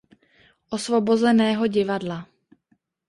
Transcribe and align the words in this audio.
Osvobozeného 0.77 1.63
divadla. 1.75 2.19